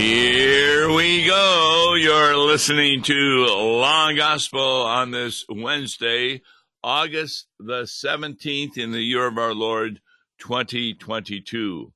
[0.00, 1.92] Here we go.
[1.94, 6.40] You're listening to Law and Gospel on this Wednesday,
[6.82, 10.00] August the 17th in the year of our Lord
[10.38, 11.92] 2022.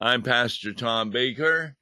[0.00, 1.76] I'm Pastor Tom Baker,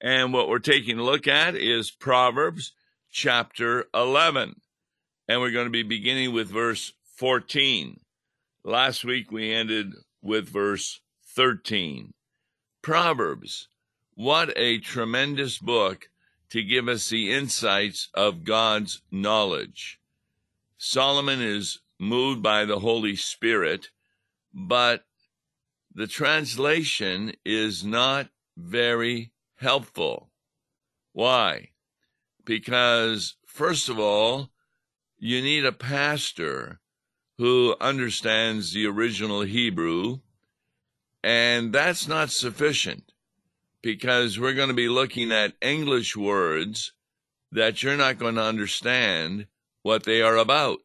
[0.00, 2.72] and what we're taking a look at is Proverbs
[3.10, 4.60] chapter 11.
[5.26, 7.98] And we're going to be beginning with verse 14.
[8.62, 11.00] Last week we ended with verse
[11.34, 12.14] 13.
[12.80, 13.66] Proverbs
[14.16, 16.08] what a tremendous book
[16.48, 20.00] to give us the insights of God's knowledge.
[20.78, 23.90] Solomon is moved by the Holy Spirit,
[24.54, 25.04] but
[25.94, 30.30] the translation is not very helpful.
[31.12, 31.70] Why?
[32.46, 34.48] Because, first of all,
[35.18, 36.80] you need a pastor
[37.36, 40.20] who understands the original Hebrew,
[41.22, 43.12] and that's not sufficient
[43.82, 46.92] because we're going to be looking at English words
[47.52, 49.46] that you're not going to understand
[49.82, 50.80] what they are about.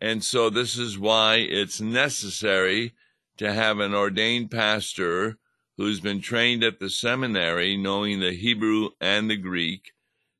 [0.00, 2.92] And so this is why it's necessary
[3.38, 5.38] to have an ordained pastor
[5.76, 9.92] who's been trained at the seminary, knowing the Hebrew and the Greek,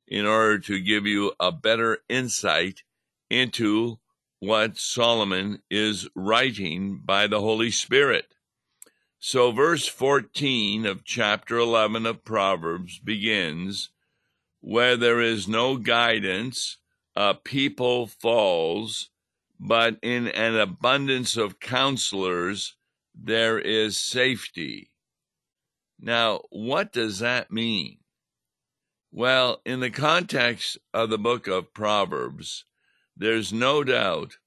[0.07, 2.83] in order to give you a better insight
[3.29, 3.97] into
[4.39, 8.33] what Solomon is writing by the Holy Spirit.
[9.23, 13.91] So, verse 14 of chapter 11 of Proverbs begins
[14.61, 16.77] Where there is no guidance,
[17.15, 19.11] a people falls,
[19.59, 22.75] but in an abundance of counselors,
[23.13, 24.89] there is safety.
[25.99, 27.99] Now, what does that mean?
[29.11, 32.65] Well, in the context of the book of Proverbs,
[33.15, 34.39] there's no doubt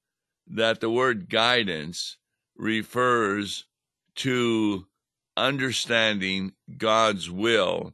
[0.45, 2.17] that the word guidance
[2.57, 3.63] refers
[4.15, 4.87] to
[5.37, 7.93] understanding God's will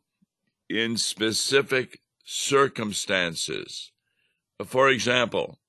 [0.69, 3.91] in specific circumstances.
[4.65, 5.59] For example,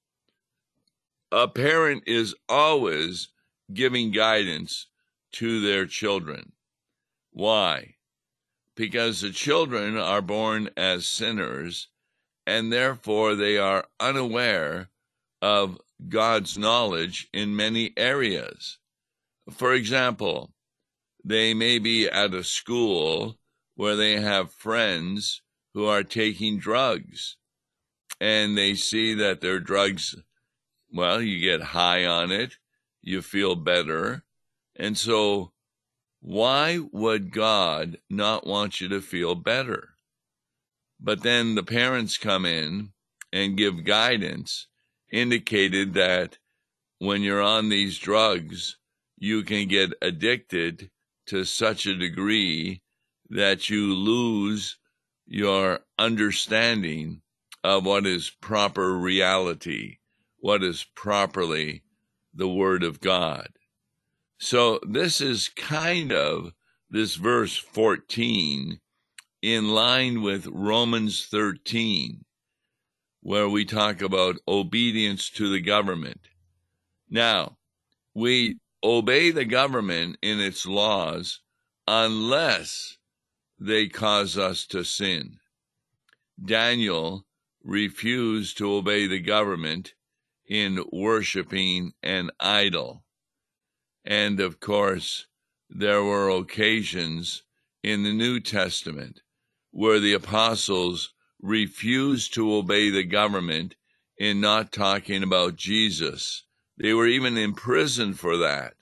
[1.31, 3.29] a parent is always
[3.73, 4.87] giving guidance
[5.33, 6.53] to their children.
[7.31, 7.95] Why?
[8.77, 11.89] Because the children are born as sinners
[12.47, 14.91] and therefore they are unaware
[15.41, 18.79] of God's knowledge in many areas.
[19.51, 20.53] For example,
[21.25, 23.39] they may be at a school
[23.75, 25.43] where they have friends
[25.75, 27.37] who are taking drugs
[28.21, 30.15] and they see that their drugs,
[30.93, 32.57] well, you get high on it,
[33.01, 34.23] you feel better.
[34.77, 35.53] And so,
[36.21, 39.91] why would God not want you to feel better?
[41.01, 42.93] But then the parents come in
[43.33, 44.69] and give guidance,
[45.11, 46.39] indicated that
[46.99, 48.77] when you're on these drugs,
[49.23, 50.91] you can get addicted
[51.25, 52.83] to such a degree
[53.31, 54.79] that you lose
[55.29, 57.23] your understanding
[57.63, 59.99] of what is proper reality,
[60.39, 61.85] what is properly
[62.35, 63.49] the Word of God.
[64.39, 66.51] So, this is kind of
[66.91, 68.81] this verse 14
[69.41, 72.25] in line with Romans 13,
[73.21, 76.23] where we talk about obedience to the government.
[77.09, 77.59] Now,
[78.15, 81.41] we obey the government in its laws
[81.87, 82.99] unless
[83.59, 85.39] they cause us to sin.
[86.45, 87.27] Daniel
[87.63, 89.95] refused to obey the government
[90.49, 93.05] in worshiping an idol.
[94.05, 95.27] And of course,
[95.71, 97.43] there were occasions
[97.83, 99.21] in the New Testament
[99.71, 103.77] where the apostles refused to obey the government
[104.19, 106.45] in not talking about Jesus
[106.77, 108.75] they were even imprisoned for that,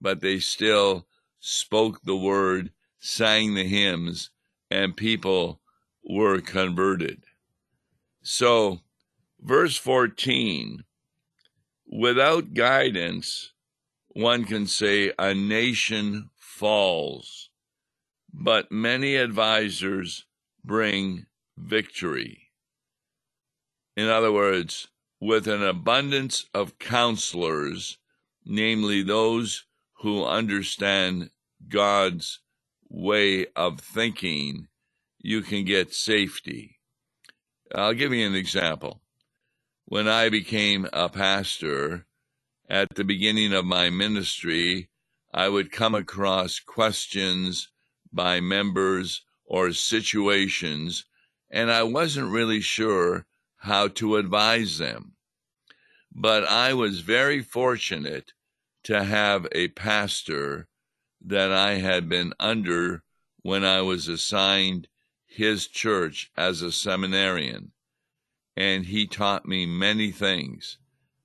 [0.00, 1.06] but they still
[1.40, 4.30] spoke the word, sang the hymns,
[4.70, 5.60] and people
[6.04, 7.24] were converted.
[8.22, 8.80] So,
[9.40, 10.84] verse 14
[11.88, 13.52] without guidance,
[14.08, 17.50] one can say a nation falls,
[18.32, 20.24] but many advisors
[20.64, 21.26] bring
[21.56, 22.50] victory.
[23.96, 24.88] In other words,
[25.20, 27.98] with an abundance of counselors,
[28.44, 29.64] namely those
[30.00, 31.30] who understand
[31.68, 32.40] God's
[32.88, 34.68] way of thinking,
[35.18, 36.78] you can get safety.
[37.74, 39.00] I'll give you an example.
[39.86, 42.06] When I became a pastor,
[42.68, 44.88] at the beginning of my ministry,
[45.32, 47.68] I would come across questions
[48.12, 51.04] by members or situations,
[51.50, 53.26] and I wasn't really sure
[53.66, 55.12] how to advise them.
[56.12, 58.32] But I was very fortunate
[58.84, 60.68] to have a pastor
[61.20, 63.02] that I had been under
[63.42, 64.88] when I was assigned
[65.26, 67.72] his church as a seminarian,
[68.56, 70.78] and he taught me many things.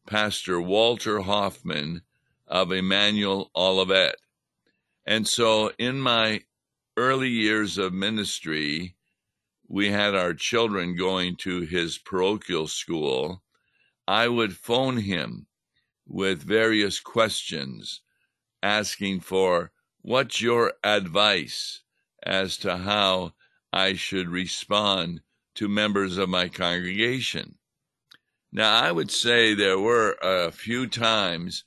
[0.08, 2.02] Pastor Walter Hoffman
[2.48, 4.16] of Emmanuel Olivet.
[5.06, 6.42] And so in my
[6.98, 8.96] early years of ministry,
[9.74, 13.42] we had our children going to his parochial school.
[14.06, 15.48] I would phone him
[16.06, 18.02] with various questions,
[18.62, 19.72] asking for
[20.02, 21.84] what's your advice
[22.22, 23.32] as to how
[23.72, 25.22] I should respond
[25.56, 27.56] to members of my congregation.
[28.52, 31.64] Now, I would say there were a few times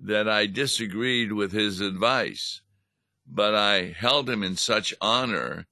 [0.00, 2.62] that I disagreed with his advice,
[3.26, 5.66] but I held him in such honor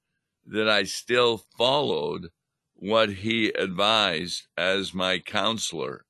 [0.51, 2.31] that I still followed
[2.75, 6.05] what he advised as my counselor,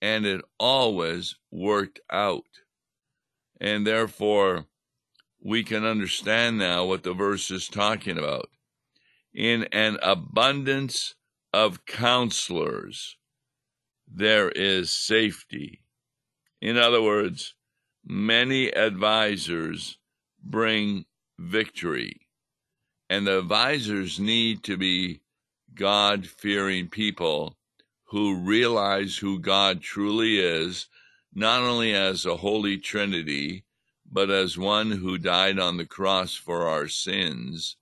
[0.00, 2.46] and it always worked out.
[3.60, 4.66] And therefore,
[5.42, 8.48] we can understand now what the verse is talking about.
[9.34, 11.14] In an abundance
[11.52, 13.16] of counselors,
[14.06, 15.84] there is safety.
[16.60, 17.54] In other words,
[18.04, 19.98] many advisors
[20.42, 21.04] bring
[21.38, 22.27] victory,
[23.08, 25.20] and the advisors need to be
[25.74, 27.56] God fearing people
[28.04, 30.86] who realize who God truly is,
[31.34, 33.64] not only as a holy trinity,
[34.10, 37.76] but as one who died on the cross for our sins,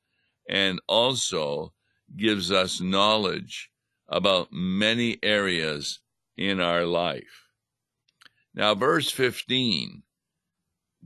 [0.49, 1.73] and also
[2.17, 3.71] gives us knowledge
[4.09, 6.01] about many areas
[6.37, 7.49] in our life.
[8.55, 10.03] Now, verse 15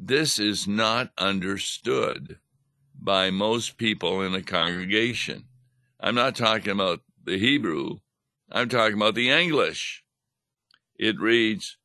[0.03, 2.39] this is not understood
[3.03, 5.45] by most people in a congregation.
[5.99, 7.99] I'm not talking about the Hebrew,
[8.51, 10.03] I'm talking about the English.
[10.99, 11.77] It reads,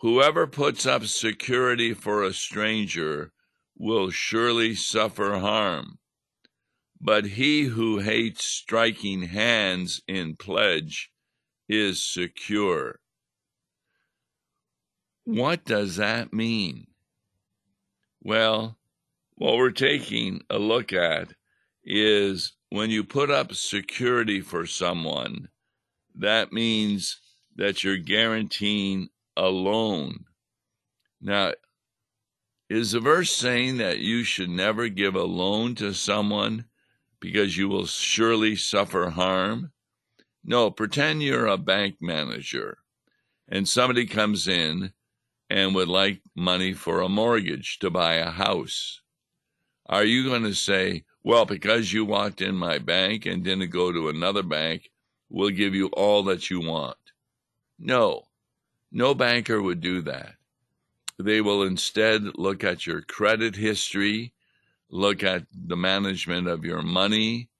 [0.00, 3.32] Whoever puts up security for a stranger
[3.78, 5.98] will surely suffer harm.
[7.00, 11.10] But he who hates striking hands in pledge
[11.68, 13.00] is secure.
[15.24, 16.88] What does that mean?
[18.20, 18.78] Well,
[19.42, 21.34] what we're taking a look at
[21.84, 25.48] is when you put up security for someone,
[26.14, 27.18] that means
[27.56, 30.26] that you're guaranteeing a loan.
[31.20, 31.54] Now,
[32.70, 36.66] is the verse saying that you should never give a loan to someone
[37.18, 39.72] because you will surely suffer harm?
[40.44, 42.78] No, pretend you're a bank manager
[43.48, 44.92] and somebody comes in
[45.50, 49.01] and would like money for a mortgage to buy a house,
[49.92, 53.92] are you going to say, well, because you walked in my bank and didn't go
[53.92, 54.90] to another bank,
[55.28, 56.96] we'll give you all that you want?
[57.78, 58.22] No,
[58.90, 60.36] no banker would do that.
[61.18, 64.32] They will instead look at your credit history,
[64.88, 67.50] look at the management of your money,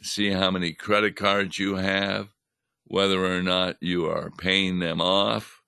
[0.00, 2.28] see how many credit cards you have,
[2.84, 5.60] whether or not you are paying them off,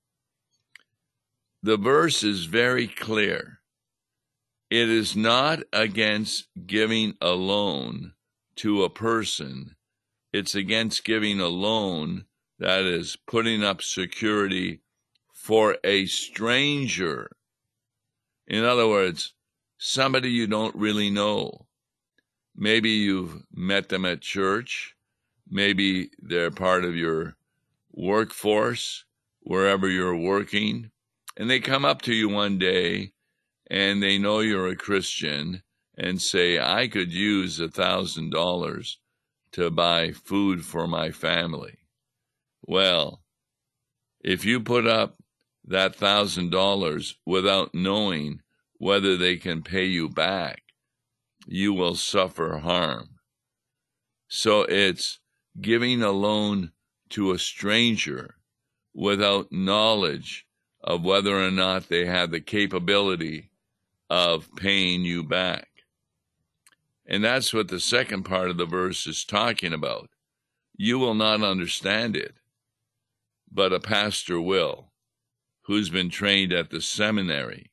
[1.64, 3.55] the verse is very clear.
[4.70, 8.14] It is not against giving a loan
[8.56, 9.76] to a person,
[10.32, 12.26] it's against giving a loan
[12.58, 14.80] that is putting up security
[15.32, 17.30] for a stranger.
[18.46, 19.34] In other words,
[19.78, 21.66] somebody you don't really know.
[22.56, 24.96] Maybe you've met them at church.
[25.48, 27.36] Maybe they're part of your
[27.92, 29.04] workforce,
[29.40, 30.90] wherever you're working
[31.36, 33.12] and they come up to you one day
[33.68, 35.62] and they know you're a Christian
[35.96, 38.98] and say, I could use a thousand dollars
[39.52, 41.78] to buy food for my family.
[42.62, 43.22] Well,
[44.20, 45.16] if you put up
[45.64, 48.42] that thousand dollars without knowing
[48.78, 50.62] whether they can pay you back,
[51.46, 53.08] you will suffer harm.
[54.28, 55.20] So it's
[55.60, 56.72] giving a loan
[57.10, 58.36] to a stranger
[58.94, 60.46] without knowledge
[60.82, 63.50] of whether or not they have the capability
[64.08, 65.68] of paying you back.
[67.06, 70.10] And that's what the second part of the verse is talking about.
[70.76, 72.34] You will not understand it,
[73.50, 74.92] but a pastor will,
[75.62, 77.70] who's been trained at the seminary.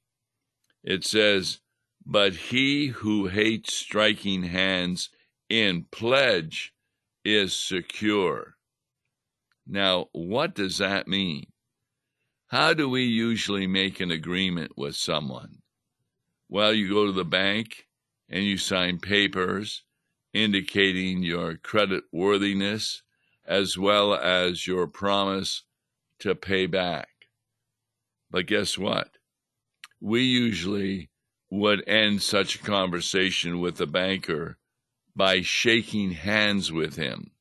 [0.84, 1.60] It says,
[2.06, 5.10] But he who hates striking hands
[5.50, 6.74] in pledge
[7.26, 8.56] is secure.
[9.66, 11.48] Now, what does that mean?
[12.48, 15.63] How do we usually make an agreement with someone?
[16.54, 17.88] Well, you go to the bank
[18.30, 19.82] and you sign papers
[20.36, 23.02] indicating your credit worthiness
[23.44, 25.64] as well as your promise
[26.20, 27.08] to pay back.
[28.30, 29.18] But guess what?
[30.00, 31.10] We usually
[31.50, 34.60] would end such a conversation with the banker
[35.16, 37.32] by shaking hands with him.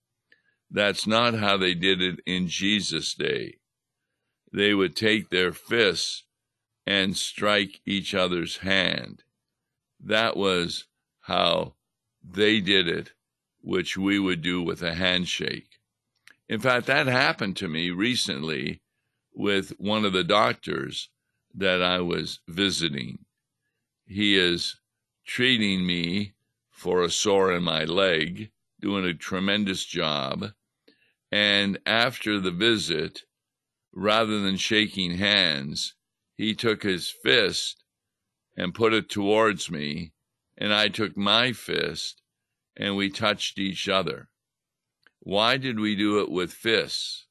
[0.70, 3.58] That's not how they did it in Jesus' day.
[4.54, 6.24] They would take their fists
[6.86, 9.22] and strike each other's hand.
[10.00, 10.86] That was
[11.20, 11.74] how
[12.22, 13.12] they did it,
[13.60, 15.78] which we would do with a handshake.
[16.48, 18.80] In fact, that happened to me recently
[19.32, 21.08] with one of the doctors
[21.54, 23.24] that I was visiting.
[24.06, 24.76] He is
[25.24, 26.34] treating me
[26.70, 30.52] for a sore in my leg, doing a tremendous job.
[31.30, 33.22] And after the visit,
[33.92, 35.94] rather than shaking hands,
[36.36, 37.84] he took his fist
[38.56, 40.12] and put it towards me,
[40.56, 42.22] and I took my fist
[42.76, 44.28] and we touched each other.
[45.20, 47.26] Why did we do it with fists?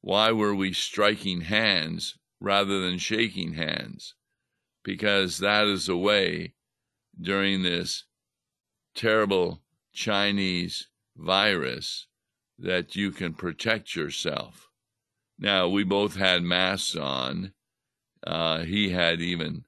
[0.00, 4.14] Why were we striking hands rather than shaking hands?
[4.82, 6.54] Because that is a way
[7.20, 8.04] during this
[8.94, 9.62] terrible
[9.92, 12.06] Chinese virus
[12.58, 14.68] that you can protect yourself.
[15.38, 17.52] Now, we both had masks on.
[18.26, 19.64] Uh, he had even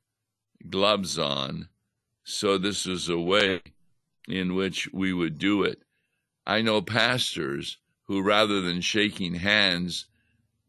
[0.69, 1.69] gloves on.
[2.25, 3.61] So, this is a way
[4.27, 5.81] in which we would do it.
[6.47, 10.07] I know pastors who, rather than shaking hands,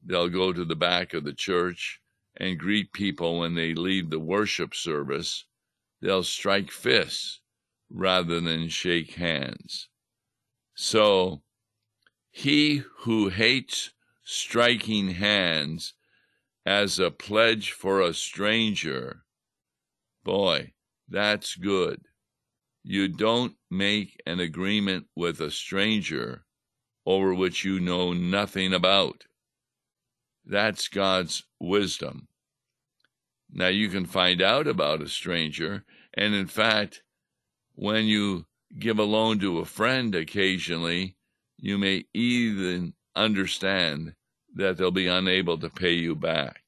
[0.04, 2.02] they'll go to the back of the church
[2.36, 5.46] and greet people when they leave the worship service.
[6.02, 7.42] They'll strike fists
[7.90, 9.88] rather than shake hands.
[10.76, 11.42] So,
[12.30, 13.92] he who hates
[14.24, 15.94] striking hands
[16.68, 19.24] as a pledge for a stranger,
[20.26, 20.70] boy,
[21.08, 22.02] that's good.
[22.84, 26.44] You don't make an agreement with a stranger
[27.06, 29.24] over which you know nothing about.
[30.46, 32.28] That's God's wisdom.
[33.50, 37.02] Now, you can find out about a stranger, and in fact,
[37.76, 38.46] when you
[38.78, 41.16] give a loan to a friend occasionally,
[41.58, 44.16] you may even understand
[44.58, 46.62] that they'll be unable to pay you back.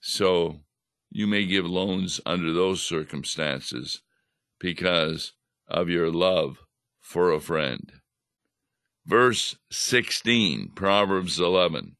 [0.00, 0.60] So,
[1.10, 4.02] you may give loans under those circumstances
[4.58, 5.32] because
[5.68, 6.58] of your love
[7.00, 7.92] for a friend.
[9.06, 11.96] Verse 16, Proverbs 11.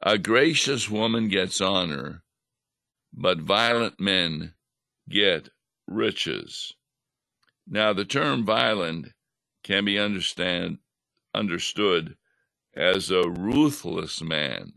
[0.00, 2.22] A gracious woman gets honor,
[3.12, 4.54] but violent men
[5.08, 5.48] get
[5.86, 6.72] riches.
[7.66, 9.08] Now, the term violent
[9.64, 10.78] can be understand,
[11.34, 12.16] understood
[12.76, 14.74] as a ruthless man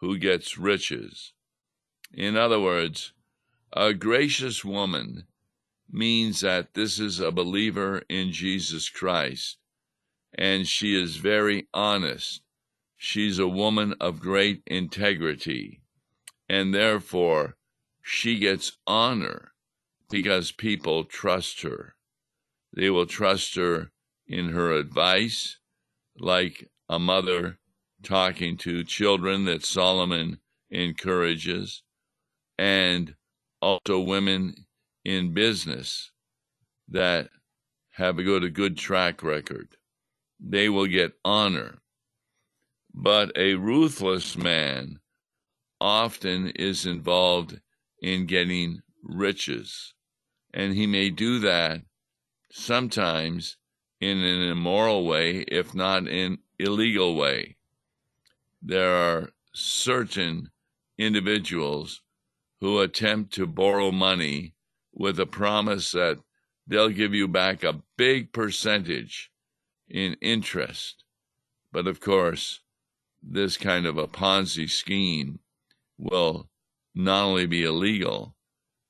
[0.00, 1.32] who gets riches.
[2.12, 3.12] In other words,
[3.72, 5.24] a gracious woman
[5.90, 9.58] means that this is a believer in Jesus Christ,
[10.36, 12.42] and she is very honest.
[12.96, 15.80] She's a woman of great integrity,
[16.48, 17.56] and therefore
[18.02, 19.52] she gets honor
[20.10, 21.96] because people trust her.
[22.72, 23.92] They will trust her
[24.26, 25.58] in her advice,
[26.18, 27.58] like a mother
[28.04, 30.38] talking to children that Solomon
[30.70, 31.82] encourages,
[32.56, 33.16] and
[33.60, 34.66] also women
[35.04, 36.12] in business
[36.88, 37.30] that
[37.90, 39.76] have a good, a good track record.
[40.38, 41.78] They will get honor.
[42.92, 45.00] But a ruthless man
[45.80, 47.60] often is involved
[48.00, 49.94] in getting riches.
[50.52, 51.80] And he may do that
[52.52, 53.56] sometimes
[54.00, 57.56] in an immoral way, if not in illegal way.
[58.62, 60.50] There are certain
[60.98, 62.02] individuals
[62.60, 64.54] who attempt to borrow money
[64.92, 66.18] with a promise that
[66.66, 69.30] they'll give you back a big percentage
[69.88, 71.04] in interest.
[71.72, 72.60] But of course,
[73.22, 75.40] this kind of a Ponzi scheme
[75.98, 76.48] will
[76.94, 78.36] not only be illegal,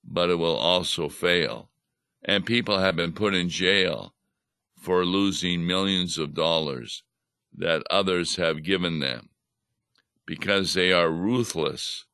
[0.04, 1.70] but it will also fail.
[2.22, 4.14] And people have been put in jail
[4.78, 7.02] for losing millions of dollars
[7.56, 9.28] that others have given them
[10.26, 12.04] because they are ruthless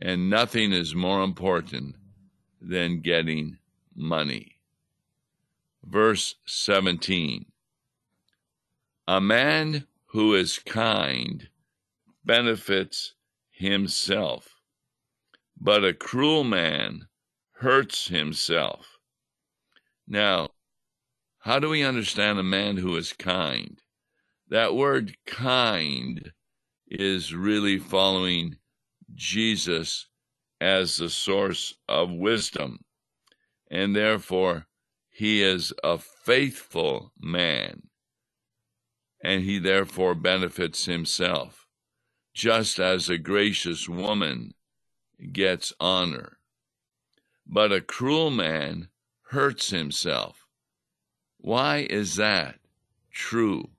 [0.00, 1.96] and nothing is more important
[2.60, 3.58] than getting
[3.94, 4.56] money.
[5.82, 7.46] Verse 17
[9.08, 11.48] A man who is kind
[12.24, 13.14] benefits
[13.50, 14.60] himself,
[15.58, 17.06] but a cruel man
[17.60, 18.98] hurts himself.
[20.06, 20.50] Now,
[21.40, 23.80] how do we understand a man who is kind?
[24.48, 26.32] That word kind
[26.88, 28.56] is really following
[29.12, 30.06] Jesus
[30.60, 32.84] as the source of wisdom,
[33.70, 34.66] and therefore
[35.08, 37.88] he is a faithful man,
[39.22, 41.66] and he therefore benefits himself,
[42.32, 44.54] just as a gracious woman
[45.32, 46.38] gets honor.
[47.46, 48.90] But a cruel man
[49.30, 50.46] hurts himself.
[51.38, 52.60] Why is that
[53.10, 53.70] true?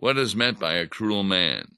[0.00, 1.76] What is meant by a cruel man?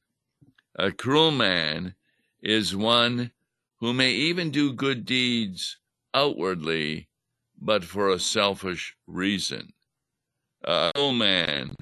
[0.75, 1.95] A cruel man
[2.43, 3.31] is one
[3.79, 5.79] who may even do good deeds
[6.13, 7.09] outwardly,
[7.59, 9.73] but for a selfish reason.
[10.63, 11.77] A cruel man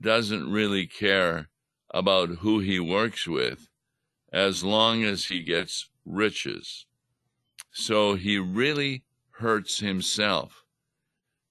[0.00, 1.50] doesn't really care
[1.90, 3.68] about who he works with
[4.32, 6.86] as long as he gets riches.
[7.72, 10.64] So he really hurts himself.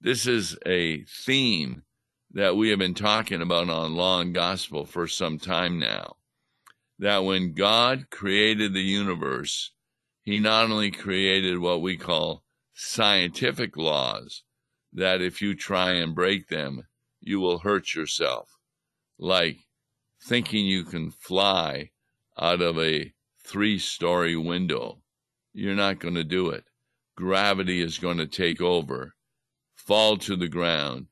[0.02, 1.84] This is a theme
[2.34, 6.16] that we have been talking about on Law and Gospel for some time now.
[7.00, 9.72] That when God created the universe,
[10.24, 14.44] he not only created what we call scientific laws,
[14.94, 16.88] that if you try and break them,
[17.20, 18.50] you will hurt yourself,
[19.18, 19.60] like
[20.24, 21.92] thinking you can fly
[22.40, 25.02] out of a three story window.
[25.54, 26.64] You're not going to do it.
[27.16, 29.16] Gravity is going to take over,
[29.76, 31.08] fall to the ground,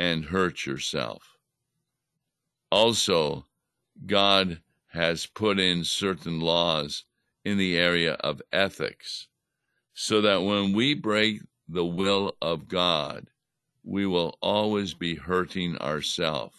[0.00, 1.36] and hurt yourself.
[2.70, 3.44] Also,
[4.06, 7.04] God has put in certain laws
[7.44, 9.28] in the area of ethics
[9.92, 13.26] so that when we break the will of God,
[13.84, 16.56] we will always be hurting ourselves.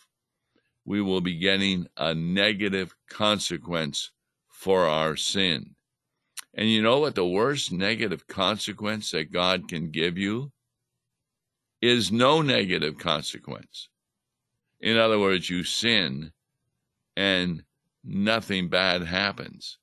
[0.86, 4.12] We will be getting a negative consequence
[4.50, 5.76] for our sin.
[6.54, 10.52] And you know what the worst negative consequence that God can give you?
[11.82, 13.90] Is no negative consequence.
[14.80, 16.32] In other words, you sin
[17.16, 17.64] and
[18.04, 19.78] nothing bad happens.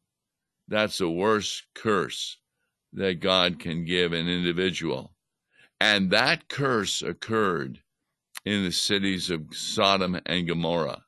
[0.69, 2.39] That's the worst curse
[2.93, 5.15] that God can give an individual.
[5.81, 7.81] And that curse occurred
[8.45, 11.05] in the cities of Sodom and Gomorrah.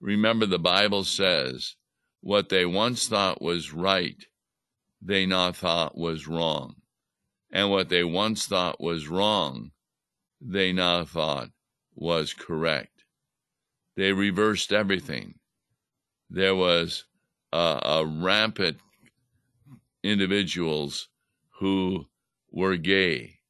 [0.00, 1.76] Remember, the Bible says
[2.20, 4.24] what they once thought was right,
[5.00, 6.76] they now thought was wrong.
[7.50, 9.70] And what they once thought was wrong,
[10.40, 11.50] they now thought
[11.94, 13.04] was correct.
[13.96, 15.34] They reversed everything.
[16.30, 17.04] There was
[17.52, 18.78] a, a rampant
[20.02, 21.08] individuals
[21.58, 22.06] who
[22.50, 23.40] were gay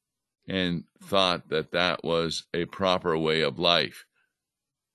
[0.47, 4.05] and thought that that was a proper way of life.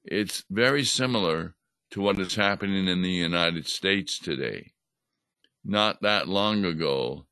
[0.05, 1.55] It's very similar
[1.91, 4.73] to what is happening in the United States today.
[5.65, 7.27] Not that long ago,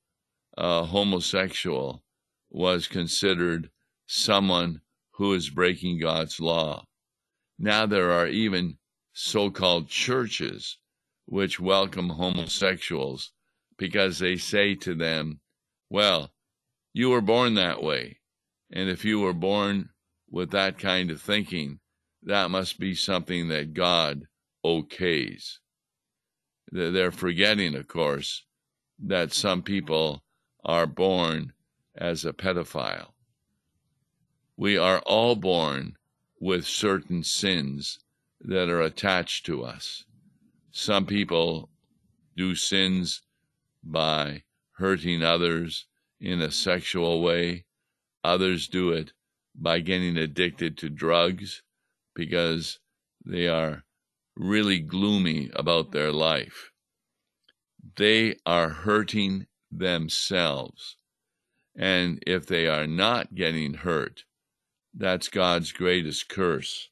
[0.57, 2.05] a homosexual
[2.49, 3.71] was considered
[4.15, 4.79] someone
[5.13, 6.85] who is breaking God's law.
[7.59, 8.77] Now there are even
[9.15, 10.77] so called churches
[11.25, 13.33] which welcome homosexuals
[13.79, 15.41] because they say to them,
[15.89, 16.31] Well,
[16.93, 18.19] you were born that way.
[18.71, 19.89] And if you were born
[20.31, 21.81] with that kind of thinking,
[22.23, 24.27] that must be something that God
[24.63, 25.59] okays.
[26.71, 28.45] They're forgetting, of course,
[28.99, 30.23] that some people
[30.65, 31.55] are born
[31.97, 33.12] as a pedophile.
[34.63, 35.97] We are all born
[36.39, 37.99] with certain sins
[38.41, 40.05] that are attached to us.
[40.71, 41.69] Some people
[42.37, 43.23] do sins
[43.83, 44.45] by
[44.75, 45.87] hurting others
[46.21, 47.65] in a sexual way.
[48.23, 49.13] Others do it
[49.53, 51.65] by getting addicted to drugs
[52.15, 52.79] because
[53.27, 53.83] they are
[54.37, 56.71] really gloomy about their life.
[57.97, 60.99] They are hurting themselves.
[61.75, 64.23] And if they are not getting hurt,
[64.95, 66.91] that's God's greatest curse,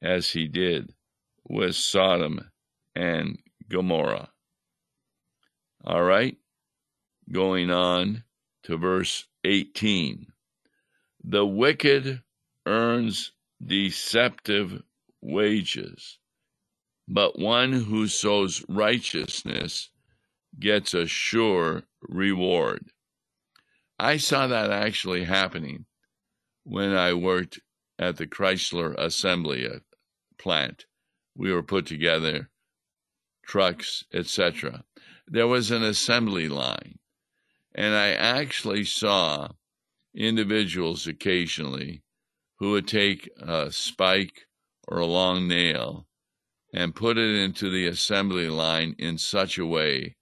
[0.00, 0.94] as he did
[1.44, 2.50] with Sodom
[2.94, 4.30] and Gomorrah.
[5.84, 6.36] All right,
[7.30, 8.24] going on
[8.64, 10.26] to verse 18.
[11.22, 12.22] The wicked
[12.66, 13.32] earns
[13.64, 14.82] deceptive
[15.20, 16.18] wages,
[17.06, 19.90] but one who sows righteousness
[20.58, 22.90] gets a sure reward.
[23.98, 25.86] I saw that actually happening
[26.64, 27.60] when I worked
[27.98, 29.68] at the Chrysler assembly
[30.38, 30.86] plant.
[31.36, 32.50] We were put together
[33.46, 34.84] trucks, etc
[35.26, 36.98] there was an assembly line.
[37.74, 39.48] And I actually saw
[40.14, 42.02] individuals occasionally
[42.58, 44.46] who would take a spike
[44.86, 46.06] or a long nail
[46.72, 50.16] and put it into the assembly line in such a way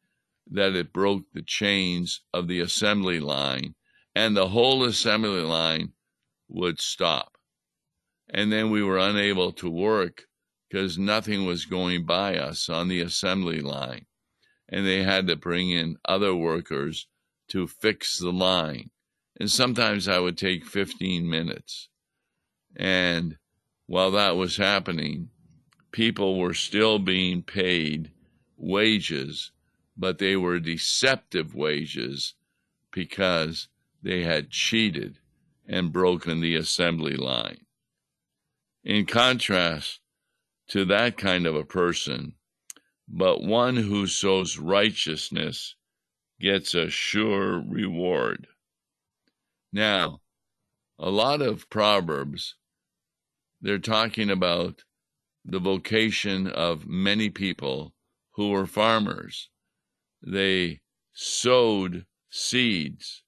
[0.51, 3.75] that it broke the chains of the assembly line
[4.15, 5.93] and the whole assembly line
[6.53, 7.37] would stop.
[8.29, 10.25] And then we were unable to work
[10.69, 14.07] because nothing was going by us on the assembly line
[14.73, 17.07] and they had to bring in other workers
[17.49, 18.91] to fix the line.
[19.39, 21.91] And sometimes I would take 15 minutes.
[22.75, 23.37] And
[23.87, 25.29] while that was happening,
[25.91, 28.13] people were still being paid
[28.57, 29.53] wages,
[29.95, 32.35] but they were deceptive wages
[32.91, 33.69] because
[34.03, 35.19] they had cheated
[35.67, 37.67] and broken the assembly line.
[38.85, 40.01] In contrast
[40.69, 42.35] to that kind of a person,
[43.09, 45.77] but one who sows righteousness
[46.41, 48.49] gets a sure reward.
[49.73, 50.21] Now,
[50.99, 52.57] a lot of Proverbs,
[53.61, 54.83] they're talking about
[55.45, 57.95] the vocation of many people
[58.33, 59.49] who were farmers.
[60.23, 60.81] They
[61.13, 63.23] sowed seeds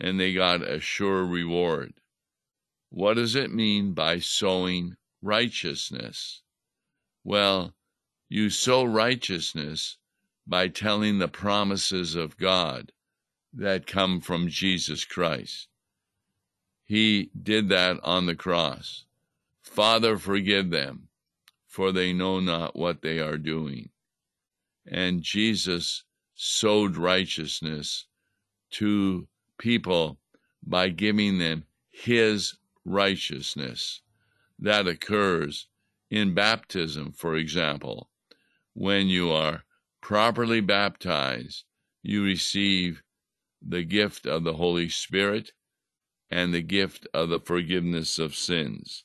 [0.00, 1.94] and they got a sure reward.
[2.90, 6.42] What does it mean by sowing righteousness?
[7.22, 7.74] Well,
[8.28, 9.96] you sow righteousness
[10.46, 12.92] by telling the promises of God
[13.52, 15.68] that come from Jesus Christ.
[16.84, 19.04] He did that on the cross.
[19.62, 21.08] Father, forgive them,
[21.66, 23.88] for they know not what they are doing.
[24.86, 26.04] And Jesus
[26.34, 28.06] sowed righteousness
[28.72, 29.26] to
[29.58, 30.18] people
[30.62, 34.00] by giving them his righteousness.
[34.58, 35.68] That occurs
[36.10, 38.10] in baptism, for example.
[38.74, 39.64] When you are
[40.00, 41.64] properly baptized,
[42.02, 43.02] you receive
[43.66, 45.52] the gift of the Holy Spirit
[46.30, 49.04] and the gift of the forgiveness of sins.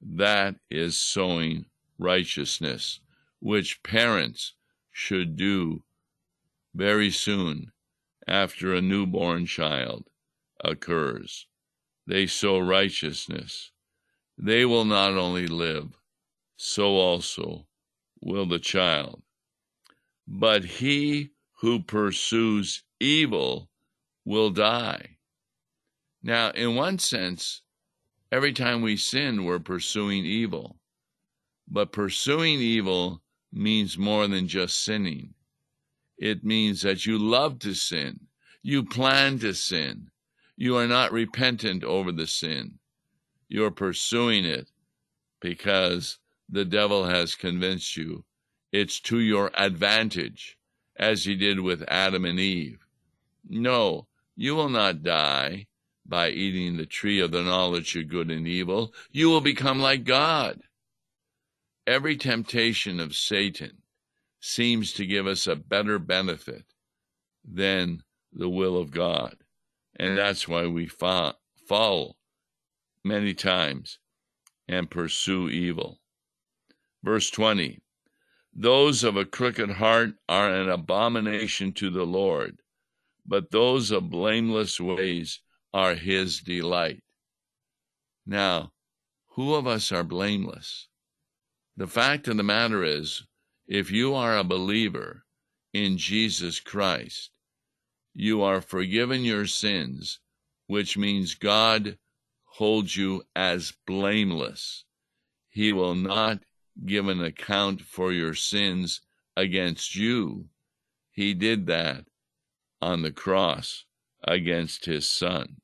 [0.00, 1.66] That is sowing
[1.98, 3.00] righteousness,
[3.40, 4.54] which parents
[4.90, 5.84] should do
[6.74, 7.72] very soon
[8.26, 10.08] after a newborn child
[10.62, 11.46] occurs.
[12.06, 13.70] They sow righteousness.
[14.36, 15.96] They will not only live,
[16.56, 17.66] so also
[18.20, 19.22] will the child.
[20.26, 23.70] But he who pursues evil
[24.24, 25.18] will die.
[26.22, 27.62] Now, in one sense,
[28.32, 30.80] every time we sin, we're pursuing evil.
[31.68, 35.34] But pursuing evil means more than just sinning.
[36.18, 38.28] It means that you love to sin.
[38.62, 40.10] You plan to sin.
[40.56, 42.78] You are not repentant over the sin.
[43.48, 44.70] You're pursuing it
[45.40, 48.24] because the devil has convinced you
[48.74, 50.58] it's to your advantage,
[50.96, 52.84] as he did with Adam and Eve.
[53.48, 55.68] No, you will not die
[56.04, 58.92] by eating the tree of the knowledge of good and evil.
[59.12, 60.62] You will become like God.
[61.86, 63.78] Every temptation of Satan
[64.46, 66.66] seems to give us a better benefit
[67.42, 69.34] than the will of God.
[69.96, 70.16] And mm.
[70.16, 72.18] that's why we fa- fall
[73.02, 73.98] many times
[74.68, 75.98] and pursue evil.
[77.02, 77.80] Verse 20
[78.52, 82.58] Those of a crooked heart are an abomination to the Lord,
[83.24, 85.40] but those of blameless ways
[85.72, 87.02] are his delight.
[88.26, 88.72] Now,
[89.28, 90.88] who of us are blameless?
[91.78, 93.24] The fact of the matter is,
[93.66, 95.24] if you are a believer
[95.72, 97.30] in Jesus Christ,
[98.14, 100.20] you are forgiven your sins,
[100.66, 101.98] which means God
[102.44, 104.84] holds you as blameless.
[105.48, 106.44] He will not
[106.84, 109.00] give an account for your sins
[109.36, 110.48] against you.
[111.10, 112.06] He did that
[112.80, 113.84] on the cross
[114.22, 115.56] against his son.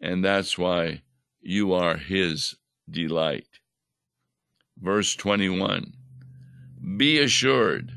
[0.00, 1.02] And that's why
[1.40, 2.56] you are his
[2.90, 3.60] delight.
[4.78, 5.94] Verse 21
[6.84, 7.92] be assured,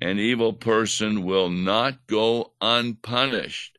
[0.00, 3.78] an evil person will not go unpunished,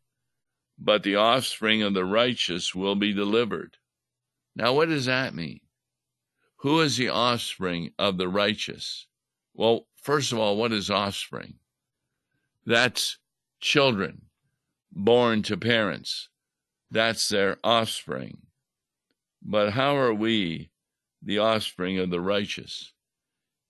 [0.78, 3.78] but the offspring of the righteous will be delivered.
[4.56, 5.62] Now, what does that mean?
[6.58, 9.08] Who is the offspring of the righteous?
[9.54, 11.56] Well, first of all, what is offspring?
[12.66, 13.18] That's
[13.60, 14.24] children
[14.92, 16.30] born to parents.
[16.92, 18.44] That's their offspring.
[19.42, 20.70] But how are we
[21.22, 22.94] the offspring of the righteous?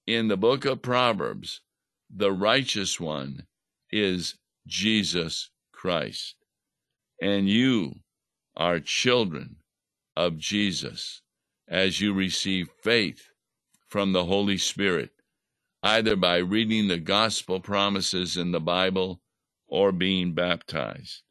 [0.06, 1.62] In the book of Proverbs,
[2.10, 3.46] the righteous one
[3.92, 4.36] is
[4.68, 6.36] Jesus Christ.
[7.22, 8.00] And you
[8.56, 9.58] are children
[10.16, 11.22] of Jesus
[11.68, 13.30] as you receive faith
[13.88, 15.12] from the Holy Spirit,
[15.82, 19.22] either by reading the gospel promises in the Bible
[19.68, 21.22] or being baptized.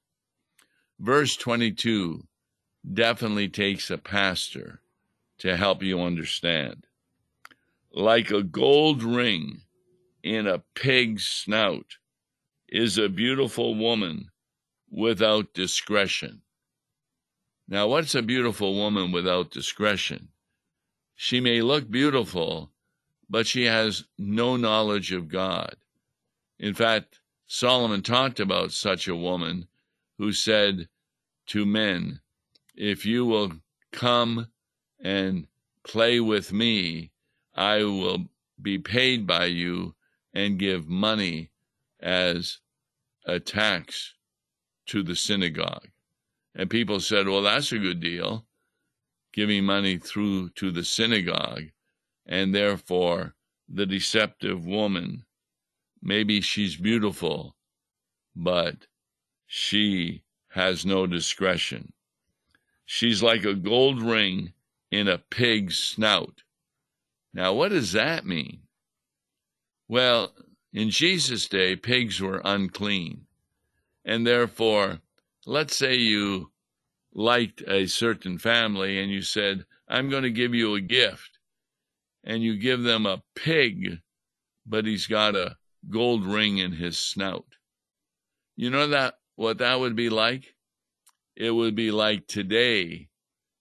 [0.99, 2.27] Verse 22
[2.91, 4.81] definitely takes a pastor
[5.39, 6.87] to help you understand
[7.94, 9.62] like a gold ring
[10.22, 11.96] in a pig's snout
[12.68, 14.31] is a beautiful woman
[14.90, 16.42] without discretion.
[17.68, 20.28] Now, what's a beautiful woman without discretion?
[21.14, 22.72] She may look beautiful,
[23.28, 25.76] but she has no knowledge of God.
[26.59, 29.68] In fact, Solomon talked about such a woman
[30.18, 30.88] who said
[31.48, 32.20] to men,
[32.74, 33.52] If you will
[33.92, 34.48] come
[35.00, 35.46] and
[35.85, 37.12] play with me,
[37.55, 38.27] I will
[38.61, 39.95] be paid by you
[40.33, 41.51] and give money
[42.01, 42.59] as
[43.27, 44.15] a tax
[44.87, 45.88] to the synagogue.
[46.55, 48.45] And people said, well, that's a good deal,
[49.33, 51.65] giving money through to the synagogue.
[52.27, 53.35] And therefore,
[53.69, 55.25] the deceptive woman,
[56.03, 57.57] maybe she's beautiful,
[58.37, 58.87] but
[59.47, 61.93] she has no discretion.
[62.85, 64.53] She's like a gold ring
[64.91, 66.41] in a pig's snout.
[67.35, 68.61] Now, what does that mean?
[69.88, 70.35] Well,
[70.73, 73.27] in Jesus' day, pigs were unclean.
[74.05, 75.01] And therefore,
[75.47, 76.51] let's say you
[77.14, 81.38] liked a certain family and you said, I'm going to give you a gift.
[82.25, 83.99] And you give them a pig,
[84.64, 85.57] but he's got a
[85.90, 87.57] gold ring in his snout.
[88.57, 90.55] You know that what that would be like?
[91.35, 93.09] It would be like today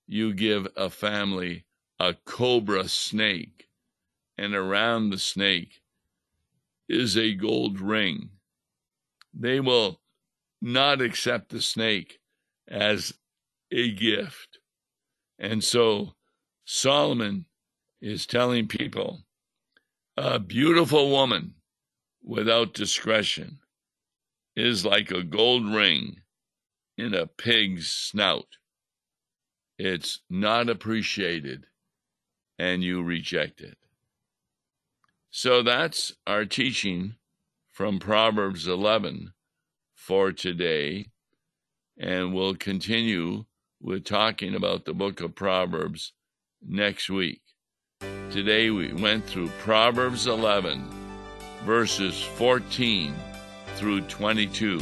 [0.08, 1.66] you give a family
[2.02, 3.70] a cobra snake,
[4.36, 5.84] and around the snake
[6.90, 8.32] is a gold ring.
[9.36, 10.02] They will
[10.60, 12.20] not accept the snake
[12.68, 13.14] as
[13.72, 14.58] a gift.
[15.38, 16.16] And so
[16.66, 17.46] Solomon
[18.02, 19.20] is telling people
[20.18, 21.54] a beautiful woman
[22.24, 23.60] without discretion
[24.56, 26.22] is like a gold ring
[26.98, 28.48] in a pig's snout.
[29.78, 31.68] It's not appreciated
[32.62, 33.76] and you reject it.
[35.32, 37.16] So that's our teaching
[37.72, 39.34] from Proverbs 11
[39.96, 41.08] for today.
[41.98, 43.46] And we'll continue
[43.82, 46.14] with talking about the book of Proverbs
[46.64, 47.42] next week.
[48.30, 50.88] Today we went through Proverbs 11,
[51.66, 53.16] verses 14
[53.74, 54.80] through 22.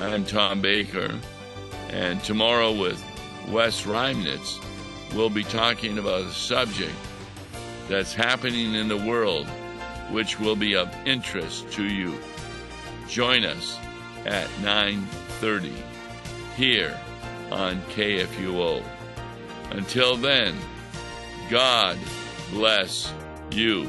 [0.00, 1.12] I'm Tom Baker,
[1.90, 3.02] and tomorrow with
[3.48, 4.60] Wes Reimnitz,
[5.14, 6.94] we'll be talking about a subject
[7.88, 9.46] that's happening in the world
[10.10, 12.14] which will be of interest to you.
[13.08, 13.78] Join us
[14.26, 15.72] at 9:30
[16.56, 16.98] here
[17.50, 18.82] on KFUO.
[19.70, 20.54] Until then,
[21.50, 21.98] God
[22.50, 23.12] bless
[23.50, 23.88] you.